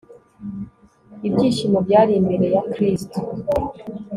Ibyishimo 1.27 1.77
byari 1.87 2.11
imbere 2.19 2.45
ya 2.55 2.61
Kristo 2.71 3.19